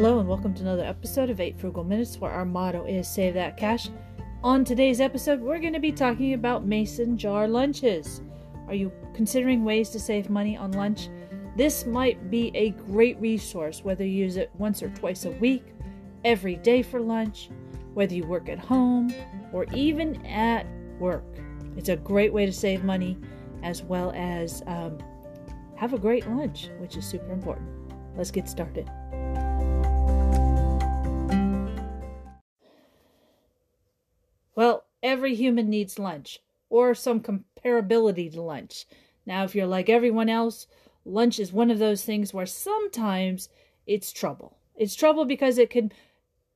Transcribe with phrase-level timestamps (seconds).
[0.00, 3.34] Hello, and welcome to another episode of 8 Frugal Minutes, where our motto is Save
[3.34, 3.90] That Cash.
[4.42, 8.22] On today's episode, we're going to be talking about mason jar lunches.
[8.66, 11.10] Are you considering ways to save money on lunch?
[11.54, 15.74] This might be a great resource, whether you use it once or twice a week,
[16.24, 17.50] every day for lunch,
[17.92, 19.12] whether you work at home,
[19.52, 20.64] or even at
[20.98, 21.26] work.
[21.76, 23.18] It's a great way to save money
[23.62, 24.96] as well as um,
[25.76, 27.68] have a great lunch, which is super important.
[28.16, 28.90] Let's get started.
[35.30, 38.84] Every human needs lunch or some comparability to lunch.
[39.24, 40.66] Now, if you're like everyone else,
[41.04, 43.48] lunch is one of those things where sometimes
[43.86, 44.56] it's trouble.
[44.74, 45.92] It's trouble because it can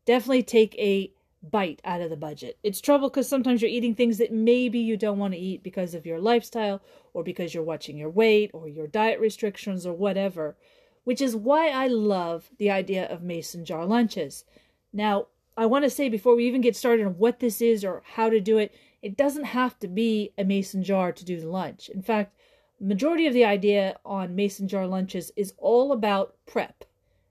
[0.06, 2.58] definitely take a bite out of the budget.
[2.64, 5.94] It's trouble because sometimes you're eating things that maybe you don't want to eat because
[5.94, 6.82] of your lifestyle
[7.12, 10.56] or because you're watching your weight or your diet restrictions or whatever,
[11.04, 14.44] which is why I love the idea of mason jar lunches.
[14.92, 18.02] Now, I want to say before we even get started on what this is or
[18.04, 21.48] how to do it, it doesn't have to be a mason jar to do the
[21.48, 21.88] lunch.
[21.88, 22.34] In fact,
[22.80, 26.84] majority of the idea on mason jar lunches is all about prep.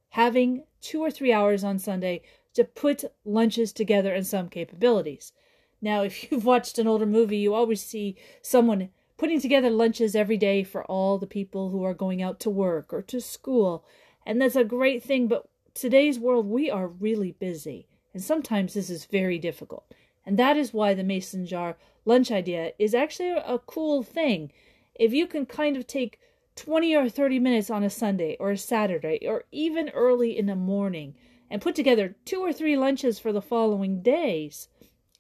[0.09, 2.21] Having two or three hours on Sunday
[2.53, 5.33] to put lunches together and some capabilities.
[5.81, 10.37] Now, if you've watched an older movie, you always see someone putting together lunches every
[10.37, 13.83] day for all the people who are going out to work or to school.
[14.25, 17.87] And that's a great thing, but today's world, we are really busy.
[18.13, 19.85] And sometimes this is very difficult.
[20.25, 24.51] And that is why the mason jar lunch idea is actually a cool thing.
[24.95, 26.19] If you can kind of take
[26.55, 30.55] 20 or 30 minutes on a Sunday or a Saturday or even early in the
[30.55, 31.15] morning
[31.49, 34.67] and put together two or three lunches for the following days,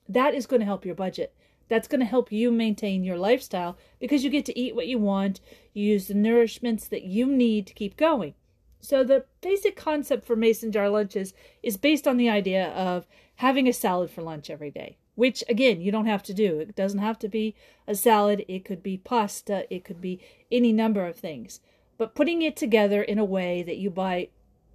[0.07, 1.33] that is going to help your budget.
[1.69, 4.99] That's going to help you maintain your lifestyle because you get to eat what you
[4.99, 5.39] want.
[5.73, 8.35] You use the nourishments that you need to keep going.
[8.83, 13.65] So the basic concept for mason jar lunches is based on the idea of having
[13.65, 16.59] a salad for lunch every day, which again, you don't have to do.
[16.59, 17.55] It doesn't have to be
[17.87, 20.19] a salad, it could be pasta, it could be
[20.51, 21.61] any number of things.
[21.97, 24.27] But putting it together in a way that you buy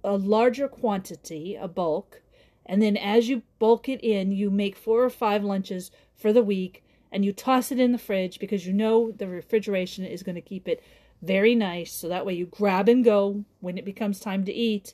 [0.03, 2.23] a larger quantity, a bulk,
[2.65, 6.43] and then as you bulk it in, you make four or five lunches for the
[6.43, 10.35] week and you toss it in the fridge because you know the refrigeration is going
[10.35, 10.81] to keep it
[11.21, 11.91] very nice.
[11.91, 14.93] So that way you grab and go when it becomes time to eat.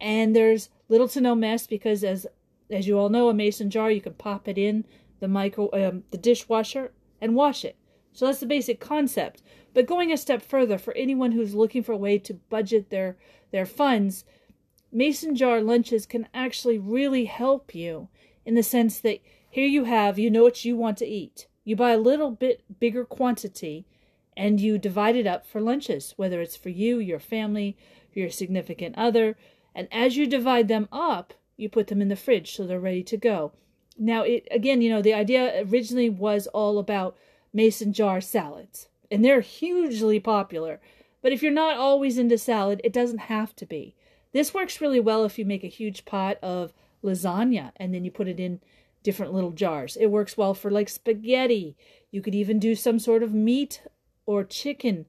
[0.00, 2.26] And there's little to no mess because as
[2.70, 4.84] as you all know, a mason jar you can pop it in
[5.20, 7.76] the micro um, the dishwasher and wash it.
[8.12, 9.42] So that's the basic concept.
[9.72, 13.16] But going a step further, for anyone who's looking for a way to budget their
[13.50, 14.24] their funds,
[14.90, 18.08] mason jar lunches can actually really help you
[18.44, 21.46] in the sense that here you have, you know what you want to eat.
[21.64, 23.86] You buy a little bit bigger quantity
[24.36, 27.76] and you divide it up for lunches, whether it's for you, your family,
[28.12, 29.36] your significant other.
[29.74, 33.02] And as you divide them up, you put them in the fridge so they're ready
[33.04, 33.52] to go.
[33.98, 37.16] Now, it again, you know, the idea originally was all about
[37.52, 40.80] mason jar salads, and they're hugely popular.
[41.22, 43.94] But if you're not always into salad, it doesn't have to be.
[44.32, 48.10] This works really well if you make a huge pot of lasagna and then you
[48.10, 48.60] put it in
[49.02, 49.96] different little jars.
[49.96, 51.76] It works well for like spaghetti.
[52.10, 53.82] You could even do some sort of meat
[54.30, 55.06] or chicken.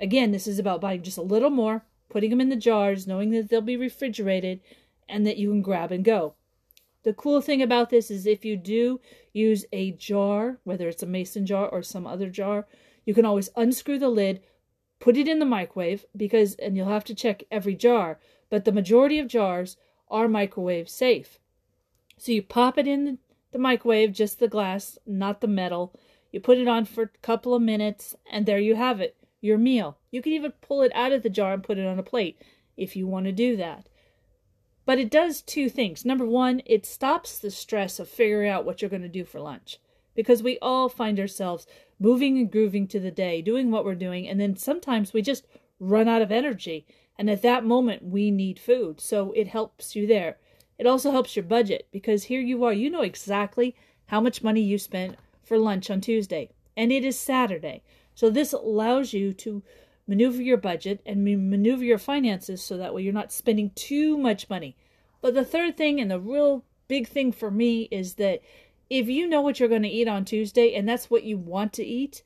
[0.00, 3.30] Again, this is about buying just a little more, putting them in the jars, knowing
[3.30, 4.60] that they'll be refrigerated
[5.08, 6.34] and that you can grab and go.
[7.04, 9.00] The cool thing about this is if you do
[9.32, 12.66] use a jar, whether it's a mason jar or some other jar,
[13.04, 14.40] you can always unscrew the lid,
[14.98, 18.18] put it in the microwave because and you'll have to check every jar,
[18.50, 19.76] but the majority of jars
[20.08, 21.38] are microwave safe.
[22.18, 23.18] So you pop it in
[23.52, 25.94] the, microwave, just the glass, not the metal,
[26.32, 29.58] you put it on for a couple of minutes, and there you have it, your
[29.58, 29.98] meal.
[30.10, 32.40] You can even pull it out of the jar and put it on a plate
[32.76, 33.88] if you want to do that.
[34.84, 36.04] But it does two things.
[36.04, 39.40] Number one, it stops the stress of figuring out what you're going to do for
[39.40, 39.78] lunch.
[40.14, 41.66] Because we all find ourselves
[41.98, 45.46] moving and grooving to the day, doing what we're doing, and then sometimes we just
[45.80, 46.86] run out of energy.
[47.18, 49.00] And at that moment, we need food.
[49.00, 50.38] So it helps you there.
[50.78, 53.74] It also helps your budget because here you are, you know exactly
[54.06, 57.82] how much money you spent for lunch on Tuesday, and it is Saturday.
[58.14, 59.62] So this allows you to
[60.06, 64.50] maneuver your budget and maneuver your finances so that way you're not spending too much
[64.50, 64.76] money.
[65.20, 68.40] But the third thing and the real big thing for me is that
[68.90, 71.72] if you know what you're going to eat on Tuesday and that's what you want
[71.74, 72.22] to eat,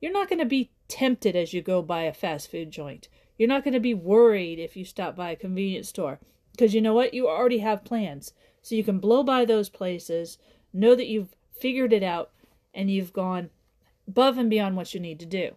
[0.00, 3.08] you're not going to be tempted as you go by a fast food joint.
[3.38, 6.20] You're not going to be worried if you stop by a convenience store
[6.52, 7.14] because you know what?
[7.14, 8.32] You already have plans.
[8.62, 10.38] So you can blow by those places,
[10.72, 12.30] know that you've figured it out,
[12.74, 13.50] and you've gone
[14.06, 15.56] above and beyond what you need to do.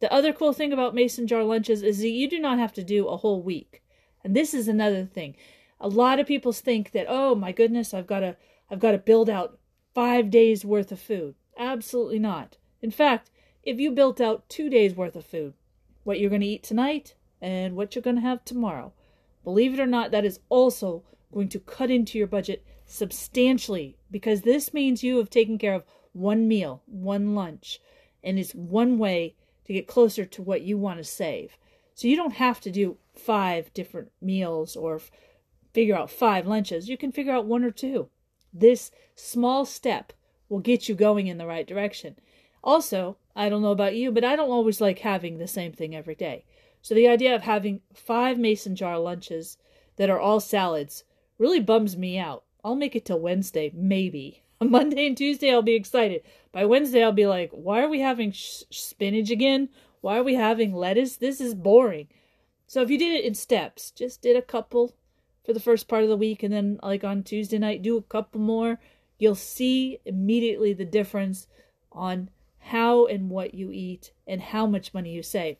[0.00, 2.84] The other cool thing about mason jar lunches is that you do not have to
[2.84, 3.82] do a whole week.
[4.24, 5.36] And this is another thing.
[5.80, 8.36] A lot of people think that, oh my goodness, I've got to
[8.70, 9.58] I've got to build out
[9.94, 11.34] five days worth of food.
[11.56, 12.56] Absolutely not.
[12.82, 13.30] In fact,
[13.62, 15.54] if you built out two days worth of food,
[16.02, 18.92] what you're going to eat tonight and what you're going to have tomorrow,
[19.42, 24.42] believe it or not, that is also going to cut into your budget substantially because
[24.42, 27.80] this means you have taken care of one meal, one lunch,
[28.22, 29.34] and it's one way
[29.66, 31.58] to get closer to what you want to save.
[31.94, 35.10] So you don't have to do five different meals or f-
[35.72, 36.88] figure out five lunches.
[36.88, 38.08] You can figure out one or two.
[38.52, 40.12] This small step
[40.48, 42.16] will get you going in the right direction.
[42.62, 45.94] Also, I don't know about you, but I don't always like having the same thing
[45.94, 46.44] every day.
[46.80, 49.58] So the idea of having five mason jar lunches
[49.96, 51.04] that are all salads
[51.38, 52.44] really bums me out.
[52.64, 54.43] I'll make it till Wednesday, maybe.
[54.64, 56.22] On Monday and Tuesday, I'll be excited.
[56.50, 59.68] By Wednesday, I'll be like, why are we having sh- spinach again?
[60.00, 61.16] Why are we having lettuce?
[61.16, 62.08] This is boring.
[62.66, 64.94] So if you did it in steps, just did a couple
[65.44, 68.02] for the first part of the week, and then like on Tuesday night, do a
[68.02, 68.80] couple more,
[69.18, 71.46] you'll see immediately the difference
[71.92, 75.58] on how and what you eat and how much money you save.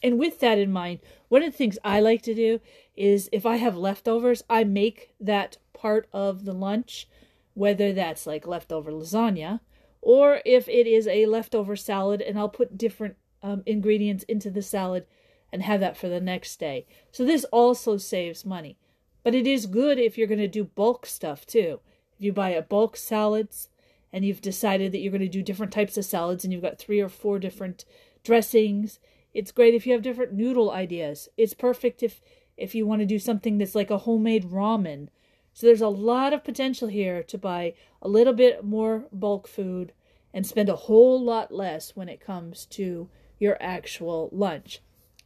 [0.00, 2.60] And with that in mind, one of the things I like to do
[2.94, 7.08] is if I have leftovers, I make that part of the lunch,
[7.54, 9.60] whether that's like leftover lasagna
[10.04, 14.60] or if it is a leftover salad, and I'll put different um, ingredients into the
[14.60, 15.06] salad
[15.50, 16.86] and have that for the next day.
[17.10, 18.76] So this also saves money.
[19.22, 21.80] But it is good if you're going to do bulk stuff too.
[22.18, 23.70] If you buy a bulk salads
[24.12, 26.78] and you've decided that you're going to do different types of salads and you've got
[26.78, 27.86] three or four different
[28.22, 28.98] dressings,
[29.32, 31.30] it's great if you have different noodle ideas.
[31.38, 32.20] It's perfect if
[32.58, 35.08] if you want to do something that's like a homemade ramen.
[35.54, 39.92] So there's a lot of potential here to buy a little bit more bulk food
[40.34, 43.08] and spend a whole lot less when it comes to
[43.38, 44.80] your actual lunch.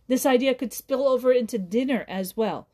[0.07, 2.69] This idea could spill over into dinner as well.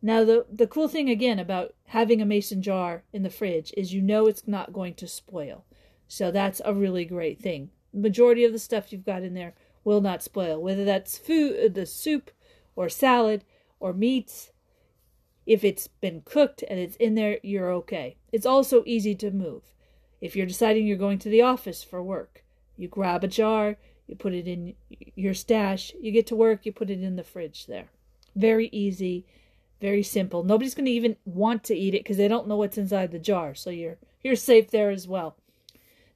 [0.00, 3.92] Now, the, the cool thing again about having a mason jar in the fridge is
[3.92, 5.64] you know it's not going to spoil.
[6.08, 7.70] So that's a really great thing.
[7.92, 9.54] majority of the stuff you've got in there
[9.84, 12.30] will not spoil, whether that's food, the soup,
[12.76, 13.44] or salad,
[13.80, 14.50] or meats.
[15.46, 18.16] If it's been cooked and it's in there, you're okay.
[18.32, 19.62] It's also easy to move.
[20.20, 22.44] If you're deciding you're going to the office for work,
[22.76, 24.74] you grab a jar, you put it in
[25.16, 27.88] your stash, you get to work, you put it in the fridge there.
[28.36, 29.26] Very easy
[29.82, 30.44] very simple.
[30.44, 33.18] Nobody's going to even want to eat it because they don't know what's inside the
[33.18, 33.52] jar.
[33.52, 35.36] So you're you're safe there as well.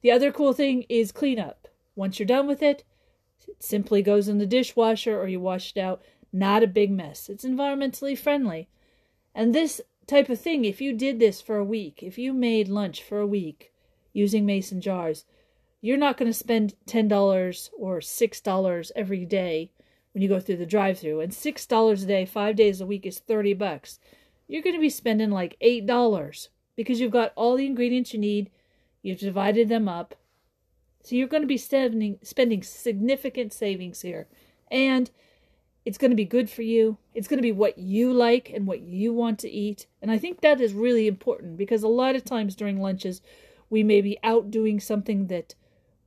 [0.01, 1.67] The other cool thing is cleanup.
[1.93, 2.85] Once you're done with it,
[3.45, 6.01] it simply goes in the dishwasher or you wash it out.
[6.31, 7.27] Not a big mess.
[7.27, 8.69] It's environmentally friendly.
[9.37, 12.67] And this type of thing, if you did this for a week, if you made
[12.67, 13.71] lunch for a week
[14.11, 15.25] using mason jars,
[15.79, 19.69] you're not going to spend $10 or $6 every day
[20.11, 21.19] when you go through the drive through.
[21.19, 23.99] And $6 a day, five days a week is 30 bucks.
[24.47, 28.49] You're going to be spending like $8 because you've got all the ingredients you need.
[29.03, 30.15] You've divided them up.
[31.03, 34.27] So you're going to be spending, spending significant savings here.
[34.71, 35.11] And
[35.87, 36.97] it's going to be good for you.
[37.13, 39.87] It's going to be what you like and what you want to eat.
[40.01, 43.21] And I think that is really important because a lot of times during lunches,
[43.69, 45.55] we may be out doing something that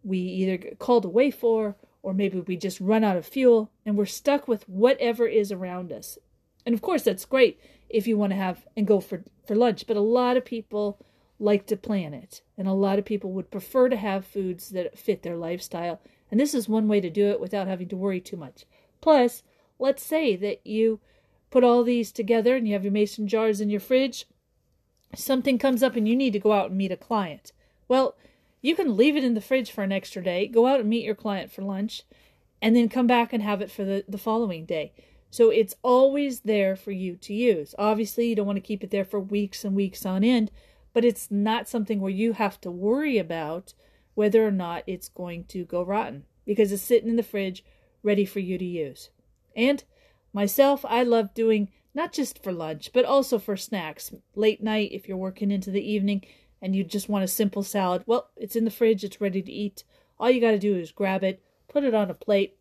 [0.04, 3.96] we either get called away for or maybe we just run out of fuel and
[3.96, 6.18] we're stuck with whatever is around us.
[6.66, 7.58] And of course, that's great
[7.88, 11.00] if you want to have and go for, for lunch, but a lot of people
[11.38, 14.99] like to plan it, and a lot of people would prefer to have foods that
[14.99, 16.02] fit their lifestyle.
[16.30, 18.66] And this is one way to do it without having to worry too much.
[19.00, 19.42] Plus,
[19.80, 21.00] let's say that you
[21.50, 24.26] put all these together and you have your mason jars in your fridge.
[25.14, 27.52] Something comes up and you need to go out and meet a client.
[27.88, 28.16] Well,
[28.62, 31.04] you can leave it in the fridge for an extra day, go out and meet
[31.04, 32.02] your client for lunch,
[32.62, 34.92] and then come back and have it for the, the following day.
[35.30, 37.75] So it's always there for you to use.
[37.78, 40.50] Obviously, you don't want to keep it there for weeks and weeks on end,
[40.92, 43.75] but it's not something where you have to worry about
[44.14, 47.64] whether or not it's going to go rotten because it's sitting in the fridge
[48.02, 49.10] ready for you to use.
[49.57, 49.83] And
[50.33, 54.12] myself, I love doing not just for lunch, but also for snacks.
[54.35, 56.25] Late night, if you're working into the evening,
[56.62, 59.52] and you just want a simple salad, well, it's in the fridge, it's ready to
[59.52, 59.85] eat.
[60.19, 62.57] All you got to do is grab it, put it on a plate,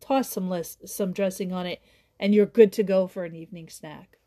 [0.00, 1.82] toss some less, some dressing on it,
[2.20, 4.18] and you're good to go for an evening snack.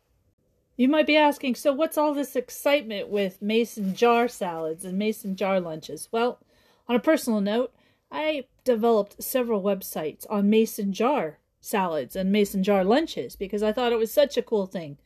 [0.76, 5.34] You might be asking, so what's all this excitement with mason jar salads and mason
[5.34, 6.08] jar lunches?
[6.12, 6.38] Well,
[6.86, 7.72] on a personal note,
[8.12, 13.92] I developed several websites on mason jar salads and mason jar lunches because I thought
[13.92, 14.98] it was such a cool thing.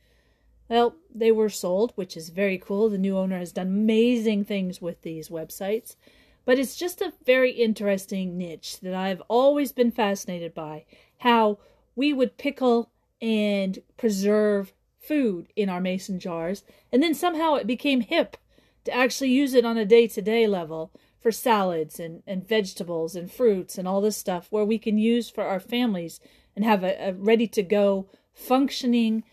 [0.69, 2.89] Well, they were sold, which is very cool.
[2.89, 5.95] The new owner has done amazing things with these websites.
[6.45, 10.85] But it's just a very interesting niche that I've always been fascinated by
[11.19, 11.59] how
[11.95, 12.89] we would pickle
[13.21, 18.37] and preserve food in our mason jars, and then somehow it became hip
[18.85, 20.91] to actually use it on a day to day level
[21.23, 25.29] for salads and, and vegetables and fruits and all this stuff where we can use
[25.29, 26.19] for our families
[26.53, 29.23] and have a, a ready to go functioning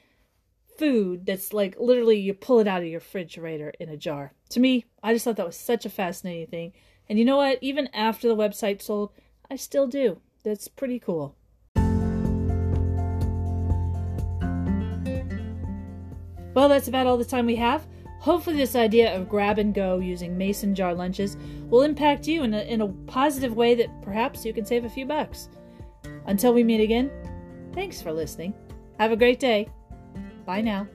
[0.79, 4.33] food that's like literally you pull it out of your refrigerator in a jar.
[4.51, 6.73] To me, I just thought that was such a fascinating thing.
[7.09, 7.59] And you know what?
[7.61, 9.11] Even after the website sold,
[9.51, 10.21] I still do.
[10.45, 11.35] That's pretty cool.
[16.55, 17.85] Well, that's about all the time we have.
[18.21, 21.39] Hopefully, this idea of grab and go using mason jar lunches
[21.71, 24.91] will impact you in a, in a positive way that perhaps you can save a
[24.91, 25.49] few bucks.
[26.27, 27.11] Until we meet again,
[27.73, 28.53] thanks for listening.
[28.99, 29.69] Have a great day.
[30.45, 30.87] Bye now.